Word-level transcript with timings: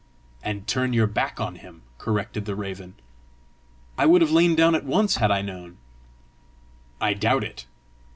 "And 0.41 0.65
turn 0.65 0.93
your 0.93 1.05
back 1.05 1.39
on 1.39 1.57
him!" 1.57 1.83
corrected 1.99 2.45
the 2.45 2.55
raven. 2.55 2.95
"I 3.99 4.07
would 4.07 4.21
have 4.23 4.31
lain 4.31 4.55
down 4.55 4.73
at 4.73 4.83
once 4.83 5.17
had 5.17 5.29
I 5.29 5.43
known!" 5.43 5.77
"I 6.99 7.13
doubt 7.13 7.43
it. 7.43 7.67